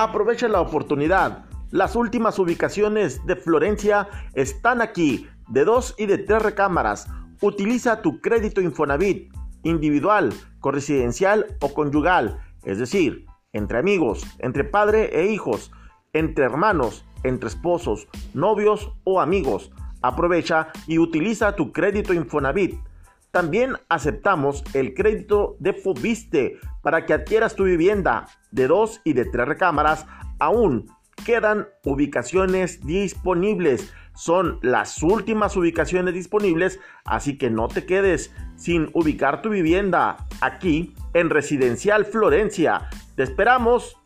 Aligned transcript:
Aprovecha 0.00 0.48
la 0.48 0.62
oportunidad. 0.62 1.44
Las 1.70 1.94
últimas 1.94 2.38
ubicaciones 2.38 3.20
de 3.26 3.36
Florencia 3.36 4.08
están 4.32 4.80
aquí, 4.80 5.28
de 5.48 5.66
dos 5.66 5.94
y 5.98 6.06
de 6.06 6.16
tres 6.16 6.42
recámaras. 6.42 7.06
Utiliza 7.42 8.00
tu 8.00 8.22
crédito 8.22 8.62
Infonavit, 8.62 9.30
individual, 9.62 10.32
corresidencial 10.60 11.54
o 11.60 11.74
conyugal, 11.74 12.40
es 12.64 12.78
decir, 12.78 13.26
entre 13.52 13.78
amigos, 13.78 14.24
entre 14.38 14.64
padre 14.64 15.10
e 15.20 15.30
hijos, 15.30 15.70
entre 16.14 16.46
hermanos, 16.46 17.04
entre 17.22 17.50
esposos, 17.50 18.08
novios 18.32 18.90
o 19.04 19.20
amigos. 19.20 19.70
Aprovecha 20.00 20.68
y 20.86 20.96
utiliza 20.96 21.56
tu 21.56 21.72
crédito 21.72 22.14
Infonavit. 22.14 22.74
También 23.30 23.76
aceptamos 23.88 24.64
el 24.74 24.94
crédito 24.94 25.56
de 25.60 25.72
Fobiste 25.72 26.58
para 26.82 27.06
que 27.06 27.14
adquieras 27.14 27.54
tu 27.54 27.64
vivienda 27.64 28.26
de 28.50 28.66
dos 28.66 29.00
y 29.04 29.12
de 29.12 29.24
tres 29.24 29.46
recámaras. 29.46 30.06
Aún 30.38 30.90
quedan 31.24 31.68
ubicaciones 31.84 32.84
disponibles. 32.84 33.92
Son 34.14 34.58
las 34.62 35.02
últimas 35.02 35.56
ubicaciones 35.56 36.14
disponibles, 36.14 36.80
así 37.04 37.38
que 37.38 37.50
no 37.50 37.68
te 37.68 37.86
quedes 37.86 38.34
sin 38.56 38.90
ubicar 38.94 39.42
tu 39.42 39.50
vivienda 39.50 40.26
aquí 40.40 40.94
en 41.14 41.30
Residencial 41.30 42.04
Florencia. 42.04 42.88
Te 43.14 43.22
esperamos 43.22 43.96